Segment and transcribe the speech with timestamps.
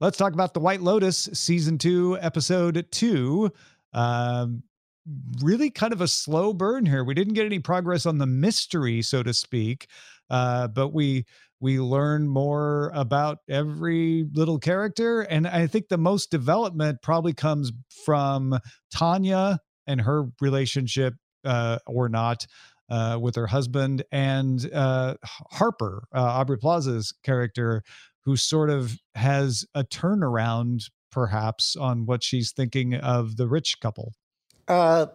[0.00, 3.52] let's talk about The White Lotus, season two, episode two.
[3.92, 4.62] Um,
[5.42, 7.04] really kind of a slow burn here.
[7.04, 9.88] We didn't get any progress on the mystery, so to speak,
[10.30, 11.26] uh, but we
[11.62, 17.70] we learn more about every little character, and I think the most development probably comes
[18.06, 18.58] from
[18.90, 21.14] Tanya and her relationship,
[21.44, 22.46] uh, or not.
[22.92, 27.84] Uh, with her husband and uh, Harper, uh, Aubrey Plaza's character,
[28.24, 34.12] who sort of has a turnaround, perhaps, on what she's thinking of the rich couple.
[34.68, 35.06] Uh,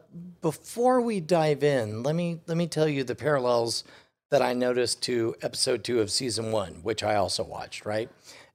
[0.41, 3.83] before we dive in, let me let me tell you the parallels
[4.31, 7.85] that I noticed to episode two of season one, which I also watched.
[7.85, 8.09] Right,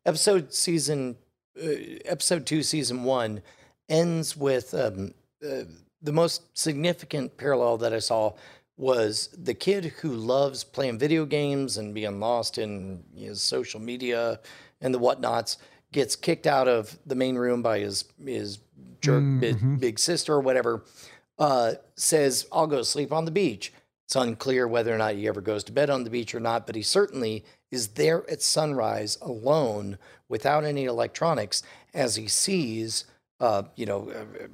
[0.04, 1.16] episode season
[1.58, 1.68] uh,
[2.04, 3.42] episode two, season one
[3.88, 5.14] ends with um,
[5.44, 5.62] uh,
[6.02, 8.34] the most significant parallel that I saw
[8.80, 14.40] was the kid who loves playing video games and being lost in his social media
[14.80, 15.58] and the whatnots
[15.92, 18.58] gets kicked out of the main room by his his
[19.02, 19.80] jerk Mm, big, mhm.
[19.80, 20.84] big sister or whatever.
[21.38, 23.72] Uh, says I'll go sleep on the beach.
[24.06, 26.66] It's unclear whether or not he ever goes to bed on the beach or not,
[26.66, 31.62] but he certainly is there at sunrise alone without any electronics
[31.94, 33.04] as he sees,
[33.40, 34.48] uh, you know, uh,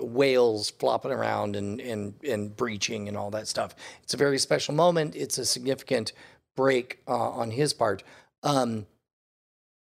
[0.00, 3.74] whales flopping around and, and, and breaching and all that stuff.
[4.02, 5.16] It's a very special moment.
[5.16, 6.12] It's a significant
[6.56, 8.02] break uh, on his part.
[8.42, 8.86] Um,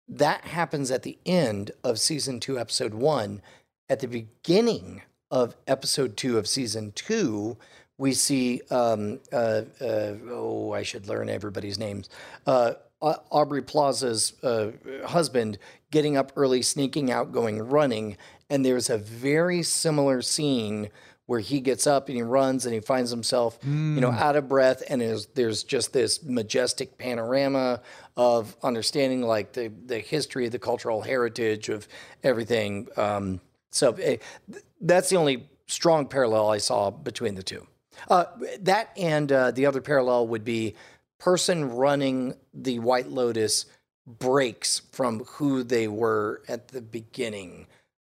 [0.08, 3.42] that happens at the end of season two, episode one.
[3.88, 7.56] At the beginning of episode two of season two,
[7.98, 12.08] we see, um, uh, uh, oh, I should learn everybody's names.
[12.46, 14.70] Uh, Aubrey Plaza's uh,
[15.06, 15.58] husband
[15.90, 18.16] getting up early, sneaking out, going running.
[18.48, 20.90] And there's a very similar scene
[21.26, 23.58] where he gets up and he runs and he finds himself,
[23.94, 24.82] you know, out of breath.
[24.88, 27.82] And there's, there's just this majestic panorama
[28.16, 31.88] of understanding like the, the history, the cultural heritage of
[32.22, 32.86] everything.
[32.96, 34.18] Um, so eh,
[34.50, 37.66] th- that's the only strong parallel I saw between the two.
[38.08, 38.26] Uh,
[38.60, 40.74] that and uh, the other parallel would be
[41.18, 43.66] person running the White Lotus
[44.06, 47.66] breaks from who they were at the beginning.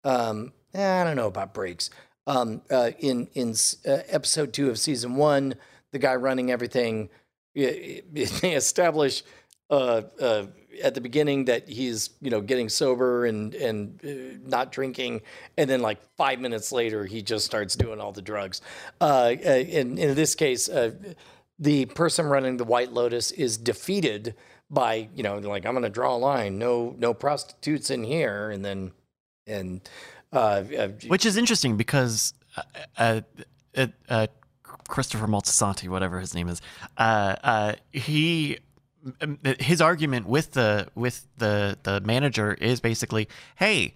[0.04, 1.90] Um, eh, I don't know about breaks.
[2.26, 3.54] Um, uh, in in
[3.86, 5.54] uh, episode two of season one,
[5.92, 7.08] the guy running everything,
[7.56, 9.22] eh, eh, they establish
[9.70, 10.46] uh, uh,
[10.82, 15.22] at the beginning that he's you know getting sober and and uh, not drinking,
[15.56, 18.60] and then like five minutes later he just starts doing all the drugs.
[19.00, 20.68] Uh, in in this case,
[21.58, 24.34] the person running the White Lotus is defeated
[24.70, 28.50] by you know like I'm going to draw a line, no no prostitutes in here,
[28.50, 28.92] and then
[29.50, 29.80] and
[30.32, 30.36] uh,
[30.78, 32.62] uh, Which is interesting because uh,
[32.96, 33.20] uh,
[33.76, 34.26] uh, uh,
[34.88, 36.60] Christopher Moltisanti, whatever his name is,
[36.98, 38.58] uh, uh, he
[39.58, 43.94] his argument with the with the the manager is basically, hey,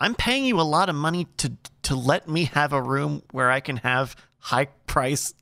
[0.00, 1.52] I'm paying you a lot of money to
[1.82, 5.34] to let me have a room where I can have high price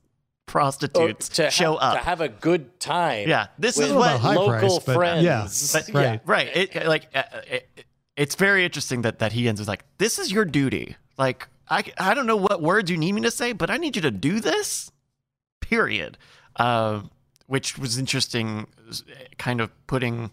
[0.45, 1.97] prostitutes Oh, to show ha- up.
[1.99, 3.27] to have a good time.
[3.27, 5.23] yeah, this with is I don't know what local price, but friends.
[5.23, 5.47] yeah.
[5.73, 6.09] but, Yeah.
[6.09, 6.57] right, right.
[6.57, 7.85] It, like, uh, it,
[8.15, 11.83] it's very interesting that that he ends with like, "This is your duty." Like, I
[11.97, 14.11] I don't know what words you need me to say, but I need you to
[14.11, 14.91] do this.
[15.59, 16.17] Period.
[16.55, 17.01] Uh,
[17.47, 18.65] which was interesting,
[19.37, 20.31] kind of putting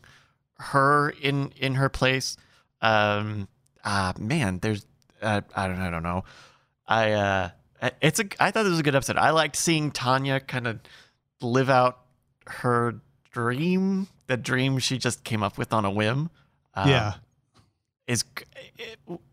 [0.58, 2.36] her in in her place.
[2.80, 3.48] Um,
[3.84, 4.86] ah, man, there's,
[5.20, 6.24] uh, I don't, I don't know.
[6.86, 7.50] I uh,
[8.00, 8.24] it's a.
[8.38, 9.16] I thought this was a good episode.
[9.16, 10.80] I liked seeing Tanya kind of
[11.40, 12.00] live out
[12.46, 13.00] her
[13.32, 16.30] dream, the dream she just came up with on a whim.
[16.74, 17.14] Uh, yeah.
[18.08, 18.24] Is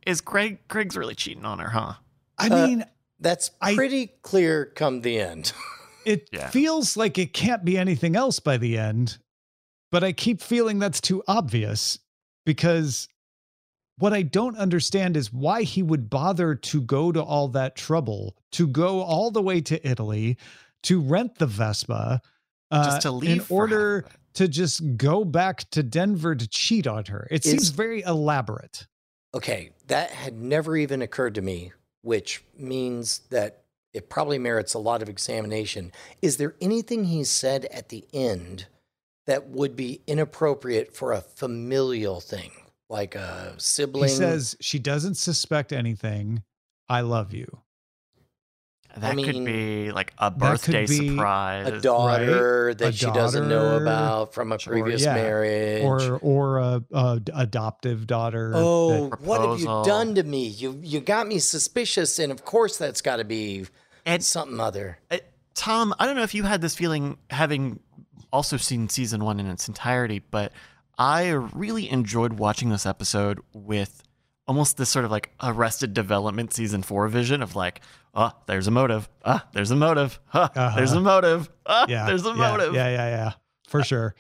[0.06, 1.94] is Greg Greg's really cheating on her, huh?
[2.38, 2.86] I Uh, mean,
[3.20, 5.54] That's I- pretty clear come the end.
[6.06, 6.50] it Yeah.
[6.50, 9.18] feels like it can't be anything else by the end,
[9.92, 11.98] but I keep feeling that's too obvious
[12.46, 13.08] because
[13.98, 18.36] what I don't understand is why he would bother to go to all that trouble,
[18.52, 20.38] to go all the way to Italy,
[20.84, 22.22] to rent the Vespa,
[22.72, 24.20] uh, Just to leave in order half of it.
[24.36, 27.28] To just go back to Denver to cheat on her.
[27.32, 28.88] It seems very elaborate.
[29.34, 34.80] Okay, that had never even occurred to me, which means that it probably merits a
[34.80, 35.92] lot of examination.
[36.22, 38.68] Is there anything he said at the end
[39.26, 42.52] that would be inappropriate for a familial thing,
[42.90, 44.10] like a sibling?
[44.10, 46.44] He says she doesn't suspect anything.
[46.88, 47.62] I love you.
[48.98, 51.68] That could mean, be like a could birthday be surprise.
[51.68, 55.84] a daughter that A she doesn't know about from a or- previous yeah, marriage.
[55.84, 58.52] or or a, a d- adoptive daughter.
[58.56, 60.48] oh, what have you done to me?
[60.48, 63.66] You you got me suspicious, and of course that's got to be
[64.06, 64.98] And- something other.
[65.12, 65.18] Uh,
[65.56, 67.80] Tom, I don't know if you had this feeling having
[68.32, 70.52] also seen season one in its entirety, but
[70.98, 74.04] I really enjoyed watching this episode with
[74.48, 77.82] almost this sort of like arrested development season four vision of like,
[78.16, 79.10] oh, there's a motive.
[79.24, 80.20] Ah, there's a motive.
[80.28, 80.76] Huh, Uh-huh.
[80.76, 81.50] there's a motive.
[81.66, 82.06] Ah, Yeah.
[82.06, 82.74] there's a motive.
[82.74, 83.32] Yeah, yeah, yeah.
[83.68, 84.16] For sure.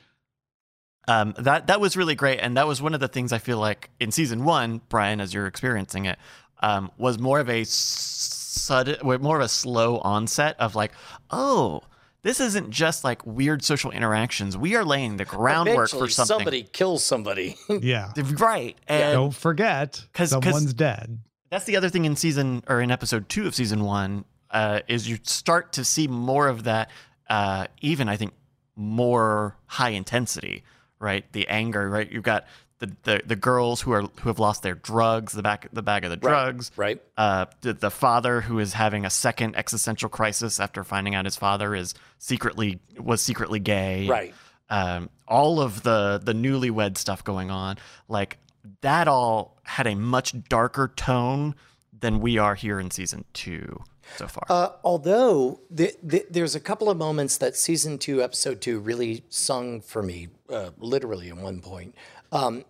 [1.07, 3.59] Um, that that was really great, and that was one of the things I feel
[3.59, 6.18] like in season one, Brian, as you're experiencing it,
[6.62, 10.94] um, was more of a sudden, more of a slow onset of like,
[11.30, 11.81] oh,
[12.24, 14.57] this isn't just like weird social interactions.
[14.57, 16.38] We are laying the groundwork for something.
[16.38, 17.56] somebody kills somebody.
[17.69, 18.12] Yeah.
[18.39, 21.19] Right, and Don't forget, 'cause- someone's dead.
[21.55, 25.07] That's the other thing in season or in episode two of season one uh, is
[25.09, 26.89] you start to see more of that
[27.29, 28.33] uh, even i think
[28.75, 30.63] more high intensity
[30.99, 32.45] right the anger right you've got
[32.79, 36.03] the, the, the girls who are who have lost their drugs the back the bag
[36.03, 37.01] of the drugs right?
[37.17, 41.37] uh, the, the father who is having a second existential crisis after finding out his
[41.37, 44.33] father is secretly was secretly gay Right.
[44.69, 47.77] um, all of the the newlywed stuff going on,
[48.09, 48.37] like
[48.81, 51.56] that all had a much darker tone
[51.97, 53.83] than we are here in season two
[54.17, 54.45] so far.
[54.50, 59.23] Uh, although th- th- there's a couple of moments that season two, episode two, really
[59.29, 61.95] sung for me, uh, literally at one point.
[62.31, 62.65] Um,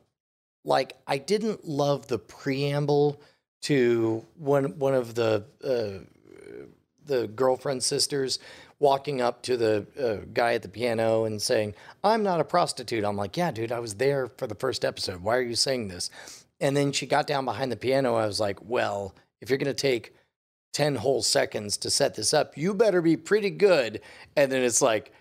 [0.64, 3.22] like I didn't love the preamble
[3.64, 6.06] to one one of the uh,
[7.06, 8.40] the girlfriend sisters
[8.80, 13.04] walking up to the uh, guy at the piano and saying, "I'm not a prostitute."
[13.04, 15.22] I'm like, "Yeah, dude, I was there for the first episode.
[15.22, 16.10] Why are you saying this?"
[16.60, 18.16] And then she got down behind the piano.
[18.16, 20.14] I was like, "Well, if you're gonna take
[20.74, 24.02] 10 whole seconds to set this up, you better be pretty good."
[24.36, 25.12] And then it's like,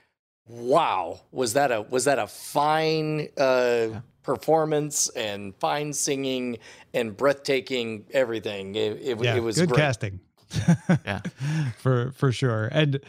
[0.49, 6.59] "Wow, was that a was that a fine uh, performance and fine singing
[6.93, 8.75] and breathtaking everything?
[8.75, 9.79] It, it, Yeah, it was good great.
[9.81, 10.21] casting.
[11.05, 11.21] Yeah.
[11.79, 12.69] for for sure.
[12.73, 13.01] And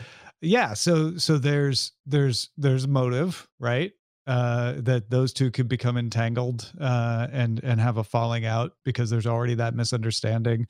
[0.45, 3.91] yeah, so so there's there's there's motive, right?
[4.27, 9.09] Uh, that those two could become entangled uh, and and have a falling out because
[9.09, 10.65] there's already that misunderstanding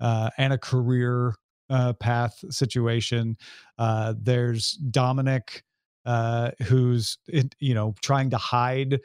[0.00, 1.34] uh, and a career
[1.68, 3.36] uh, path situation.
[3.78, 5.64] Uh, there's Dominic,
[6.06, 7.18] uh, who's
[7.58, 9.00] you know trying to hide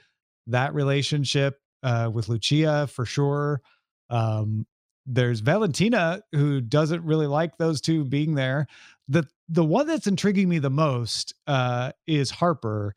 [0.47, 3.61] that relationship uh, with Lucia for sure.
[4.09, 4.65] Um,
[5.11, 8.67] there's Valentina who doesn't really like those two being there.
[9.07, 12.93] The the one that's intriguing me the most uh, is Harper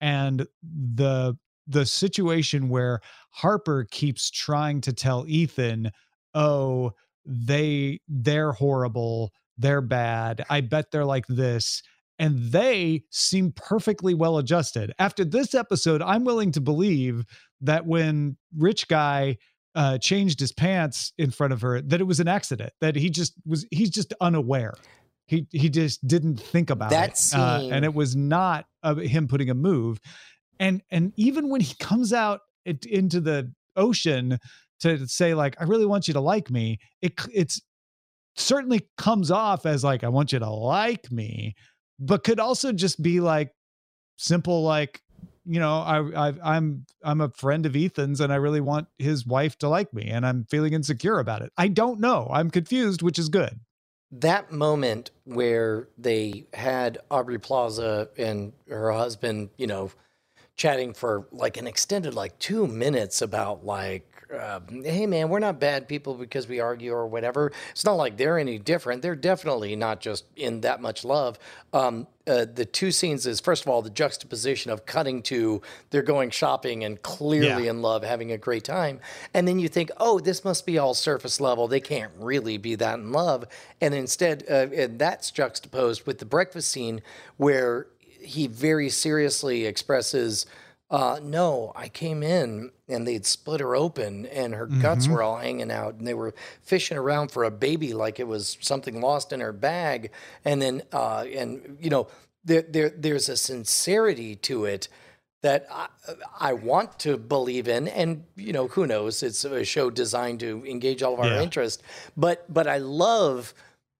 [0.00, 1.36] and the
[1.66, 5.90] the situation where Harper keeps trying to tell Ethan,
[6.34, 6.92] "Oh,
[7.24, 10.44] they they're horrible, they're bad.
[10.48, 11.82] I bet they're like this."
[12.18, 14.94] And they seem perfectly well adjusted.
[14.98, 17.26] After this episode, I'm willing to believe
[17.60, 19.36] that when rich guy
[19.76, 22.72] uh, changed his pants in front of her, that it was an accident.
[22.80, 24.74] That he just was he's just unaware.
[25.26, 29.28] He he just didn't think about That it, Uh, and it was not uh, him
[29.28, 30.00] putting a move.
[30.58, 34.38] And and even when he comes out it, into the ocean
[34.80, 37.60] to say like, "I really want you to like me," it it's
[38.36, 41.54] certainly comes off as like, "I want you to like me,"
[41.98, 43.52] but could also just be like
[44.16, 45.02] simple like
[45.46, 49.26] you know I, I i'm i'm a friend of ethan's and i really want his
[49.26, 51.52] wife to like me and i'm feeling insecure about it.
[51.56, 52.28] I don't know.
[52.32, 53.60] I'm confused which is good.
[54.12, 59.90] That moment where they had Aubrey Plaza and her husband, you know,
[60.56, 65.60] chatting for like an extended like two minutes about like, uh, hey man, we're not
[65.60, 67.52] bad people because we argue or whatever.
[67.70, 69.00] It's not like they're any different.
[69.02, 71.38] They're definitely not just in that much love.
[71.72, 76.02] Um, uh, the two scenes is first of all the juxtaposition of cutting to they're
[76.02, 77.70] going shopping and clearly Yeah.
[77.70, 78.98] in love, having a great time,
[79.32, 81.68] and then you think, oh, this must be all surface level.
[81.68, 83.44] They can't really be that in love,
[83.80, 87.00] and instead, uh, and that's juxtaposed with the breakfast scene
[87.36, 87.86] where
[88.26, 90.46] he very seriously expresses.
[90.88, 95.38] Uh, no, I came in and they'd split her open and her guts were all
[95.38, 99.32] hanging out and they were fishing around for a baby like it was something lost
[99.32, 100.12] in her bag.
[100.44, 102.06] And then, uh, and you know,
[102.44, 104.88] there, there, there's a sincerity to it
[105.42, 105.88] that I,
[106.38, 107.88] I want to believe in.
[107.88, 109.22] And, you know, who knows?
[109.24, 111.42] It's a show designed to engage all of our Yeah.
[111.42, 111.82] interest.
[112.16, 113.54] But, but I love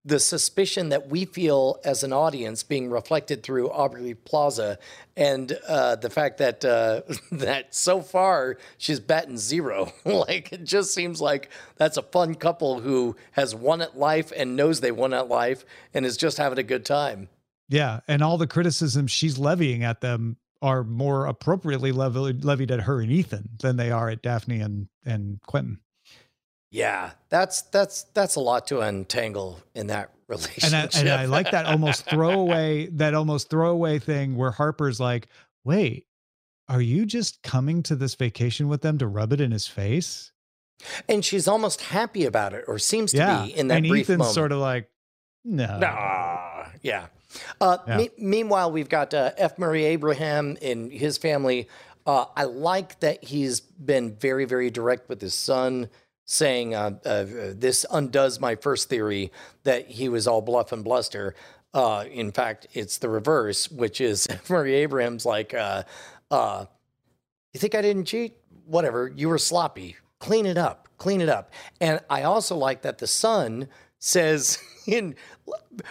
[0.07, 4.79] the suspicion that we feel as an audience being reflected through Aubrey Plaza,
[5.17, 9.93] and uh, the fact that uh, that so far she's batting zero.
[10.05, 14.55] like it just seems like that's a fun couple who has won at life and
[14.55, 17.29] knows they won at life and is just having a good time.
[17.69, 22.83] yeah and all the criticisms she's levying at them are more appropriately levied, levied at
[22.83, 25.79] her and ethan than they are at daphne and and quentin
[26.71, 30.95] Yeah, that's that's that's a lot to untangle in that and relationship.
[30.95, 35.29] I, and I like that almost throwaway that almost throwaway thing where Harper's like,
[35.65, 36.07] wait,
[36.69, 40.33] are you just coming to this vacation with them to rub it in his face?
[41.09, 43.45] And she's almost happy about it, or seems to yeah.
[43.47, 44.35] be in that and brief Ethan's moment.
[44.35, 44.91] sort of like,
[45.45, 45.81] no.
[45.83, 47.07] Ah, yeah.
[47.61, 47.97] Uh, Yeah.
[47.97, 49.59] me- meanwhile, we've got uh, F.
[49.59, 51.69] Murray Abraham and his family.
[52.05, 55.89] Uh, I like that he's been very, very direct with his son,
[56.27, 61.35] saying uh, uh, this undoes my first theory that he was all bluff and bluster.
[61.73, 65.85] Uh, in fact, it's the reverse, which is Murray Abraham's like, uh,
[66.31, 66.67] uh,
[67.55, 68.37] you think I didn't cheat?
[68.67, 69.13] Whatever.
[69.15, 69.97] You were sloppy.
[70.19, 70.89] Clean it up.
[70.99, 71.53] Clean it up.
[71.81, 73.69] And I also like that the son
[73.99, 75.15] says in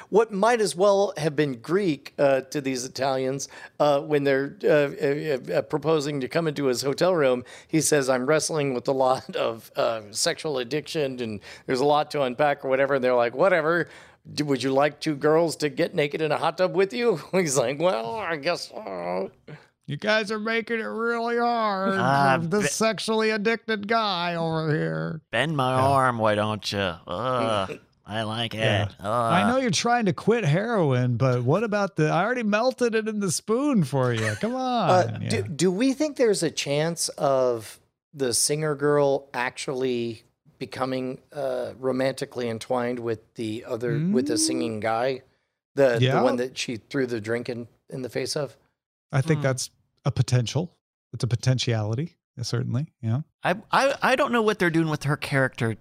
[0.09, 3.47] what might as well have been Greek uh, to these Italians
[3.79, 7.43] uh, when they're uh, uh, uh, proposing to come into his hotel room.
[7.67, 12.11] He says, I'm wrestling with a lot of uh, sexual addiction and there's a lot
[12.11, 12.95] to unpack or whatever.
[12.95, 13.89] And they're like, whatever.
[14.43, 17.21] Would you like two girls to get naked in a hot tub with you?
[17.31, 19.29] He's like, well, I guess so.
[19.85, 21.93] You guys are making it really hard.
[21.99, 25.21] Ah, for this be- sexually addicted guy over here.
[25.29, 26.95] Bend my arm, why don't you?
[28.07, 28.59] Ugh, I like it.
[28.59, 28.87] Yeah.
[28.99, 29.33] Ugh.
[29.33, 32.09] I know you're trying to quit heroin, but what about the?
[32.09, 34.33] I already melted it in the spoon for you.
[34.41, 34.89] Come on.
[34.89, 35.29] Uh, Yeah.
[35.29, 37.79] do, do we think there's a chance of
[38.13, 40.23] the singer girl actually
[40.57, 45.21] becoming uh, romantically entwined with the other with the singing guy,
[45.75, 46.19] the Yeah.
[46.19, 48.55] the one that she threw the drink in, in the face of?
[49.11, 49.43] I think Hmm.
[49.43, 49.69] that's
[50.05, 50.71] a potential.
[51.13, 52.87] It's a potentiality, uh, certainly.
[53.01, 53.21] Yeah.
[53.43, 55.75] I, I I don't know what they're doing with her character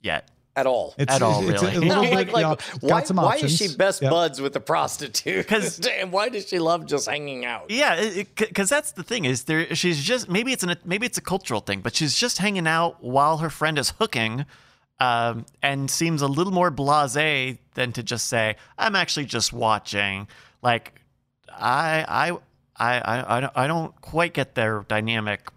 [0.00, 0.28] yet.
[0.60, 0.94] At all.
[0.98, 1.76] It's, At all, it's really.
[1.76, 3.52] a little Like- like, yeah, it's why, got some why options.
[3.52, 4.10] is she best Yep.
[4.10, 5.46] buds with the prostitute?
[5.48, 7.70] 'Cause- and why does she love just hanging out?
[7.70, 9.74] Yeah, because that's the thing is there.
[9.74, 13.02] She's just maybe it's an maybe it's a cultural thing, but she's just hanging out
[13.02, 14.44] while her friend is hooking,
[15.00, 20.28] um, and seems a little more blasé than to just say, "I'm actually just watching."
[20.62, 21.00] Like,
[21.50, 22.30] I I
[22.76, 25.48] I I I don't, I don't quite get their dynamic,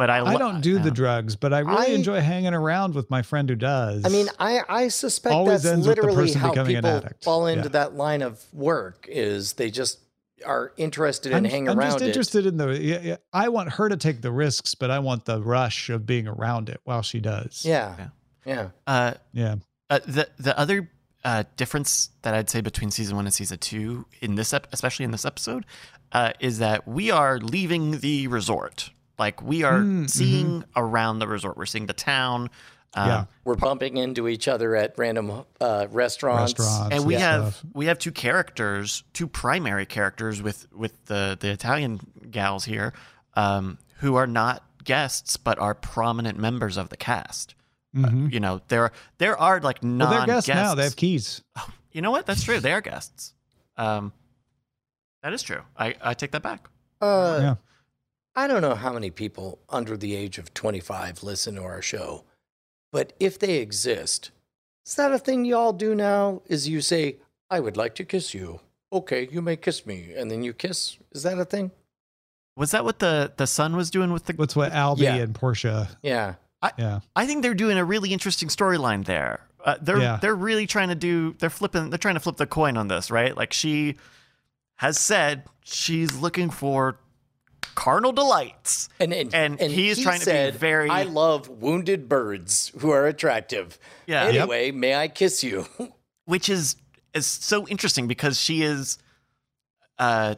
[0.00, 3.10] but I I don't do the drugs, but I really I- enjoy hanging around with
[3.10, 4.06] my friend who does.
[4.06, 7.10] I mean, I, I suspect Always that's ends with the literally how becoming an people
[7.22, 7.68] fall into Yeah.
[7.68, 9.98] that line of work is they just
[10.46, 12.06] are interested in I'm, hanging I'm around just it.
[12.08, 12.68] interested in the.
[12.80, 16.06] Yeah, yeah, I want her to take the risks, but I want the rush of
[16.06, 17.62] being around it while she does.
[17.62, 17.94] Yeah.
[17.98, 18.08] Yeah.
[18.46, 18.68] Yeah.
[18.86, 19.56] Uh, Yeah.
[19.90, 20.90] Uh, the the other
[21.24, 25.04] uh, difference that I'd say between season one and season two in this ep- especially
[25.04, 25.66] in this episode
[26.12, 28.92] uh, is that we are leaving the resort.
[29.20, 31.56] Like we are Mm, seeing around the resort.
[31.58, 32.48] We're seeing the town.
[32.94, 33.24] Um, Yeah.
[33.44, 36.58] We're bumping into each other at random uh, restaurants.
[36.58, 36.94] Restaurants.
[36.96, 37.70] and we and have stuff.
[37.74, 42.00] we have two characters, two primary characters with with the the Italian
[42.30, 42.94] gals here,
[43.34, 47.54] um, who are not guests but are prominent members of the cast.
[47.94, 48.32] Mhm.
[48.32, 50.74] You know, there there are like non Well, they're guests now.
[50.74, 51.42] They have keys.
[51.92, 52.24] You know what?
[52.24, 52.58] That's true.
[52.60, 53.34] They are guests.
[53.76, 54.12] Um,
[55.22, 55.60] that is true.
[55.76, 56.68] I, I take that back.
[57.02, 57.54] Uh, Yeah.
[58.36, 62.24] I don't know how many people under the age of 25 listen to our show,
[62.92, 64.30] but if they exist,
[64.86, 66.42] is that a thing y'all do now?
[66.46, 67.16] Is you say,
[67.50, 68.60] I would like to kiss you.
[68.92, 70.12] Okay, you may kiss me.
[70.16, 70.96] And then you kiss.
[71.12, 71.70] Is that a thing?
[72.56, 74.32] Was that what the the son was doing with the?
[74.34, 75.16] What's what Albie Yeah.
[75.16, 75.88] and Portia?
[76.02, 76.34] Yeah.
[76.78, 77.00] Yeah.
[77.16, 79.46] I think they're doing a really interesting storyline there.
[79.64, 80.18] Uh, they're Yeah.
[80.20, 81.34] they're really trying to do.
[81.38, 81.90] They're flipping.
[81.90, 83.36] They're trying to flip the coin on this, right?
[83.36, 83.96] Like she
[84.76, 86.98] has said she's looking for
[87.80, 88.90] carnal delights.
[89.00, 93.06] And, and, And he's he trying to be very- I love wounded birds who are
[93.06, 93.78] attractive.
[94.06, 94.26] Yeah.
[94.28, 94.34] Yep.
[94.34, 95.66] Anyway, may I kiss you?
[96.26, 96.76] which is
[97.14, 98.98] is so interesting because she is
[99.98, 100.34] uh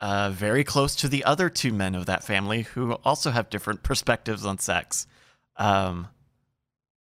[0.00, 3.82] uh very close to the other two men of that family who also have different
[3.82, 5.08] perspectives on sex.
[5.56, 6.06] Um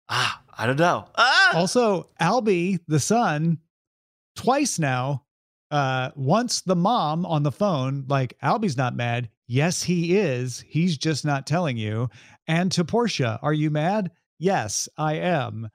[0.10, 1.05] ah, I don't know.
[1.15, 1.57] Ah!
[1.57, 3.60] Also, Albie, the son,
[4.36, 5.24] twice now,
[5.72, 9.29] uh, once the mom on the phone, like, Albie's not mad.
[9.47, 10.63] Yes, he is.
[10.67, 12.09] He's just not telling you.
[12.47, 14.12] And to Portia, are you mad?
[14.39, 15.69] Yes, I am.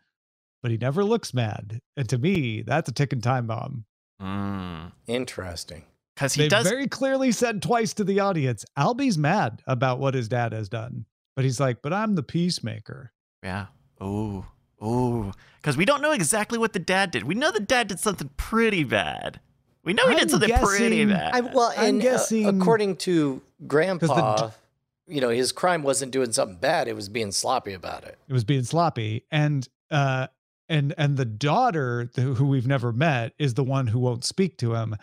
[0.62, 1.80] But he never looks mad.
[1.96, 3.84] And to me, that's a ticking time bomb.
[4.20, 4.92] Mm.
[5.06, 5.84] Interesting.
[6.16, 10.14] Cuz he They does very clearly said twice to the audience, Albie's mad about what
[10.14, 11.06] his dad has done.
[11.37, 13.12] But he's like, but I'm the peacemaker.
[13.44, 13.66] Yeah.
[14.02, 14.44] Ooh.
[14.82, 15.32] Ooh.
[15.62, 17.22] Cuz we don't know exactly what the dad did.
[17.22, 19.40] We know the dad did something pretty bad.
[19.85, 21.35] We know he I'm did something pretty guessing- bad.
[21.35, 24.52] I, well, I'm and uh, according to Grandpa, d-
[25.14, 28.18] you know, his crime wasn't doing something bad; it was being sloppy about it.
[28.28, 30.26] it was being sloppy and uh
[30.68, 34.75] and and the daughter who we've never met is the one who won't speak to
[34.75, 34.97] him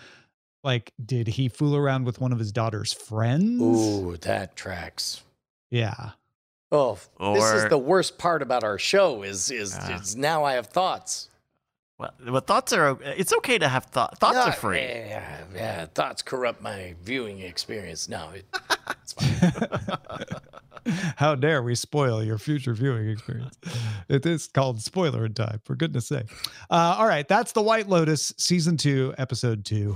[0.63, 5.23] like did he fool around with one of his daughter's friends Ooh, that tracks.
[5.71, 6.11] yeah
[6.71, 9.23] Oh, this is the worst part about our show.
[9.23, 9.99] Is is, Yeah.
[10.01, 11.29] is now I have thoughts.
[11.97, 12.97] Well, well, thoughts are.
[13.01, 14.19] It's okay to have thoughts.
[14.19, 14.79] Thoughts No, are free.
[14.79, 18.09] Yeah, yeah, thoughts corrupt my viewing experience.
[18.09, 18.45] No, it,
[19.01, 19.79] it's fine.
[21.15, 23.57] How dare we spoil your future viewing experience?
[24.09, 26.27] It is called spoiler in time, for goodness sake.
[26.69, 29.95] Uh, all right, that's The White Lotus, season two, episode two.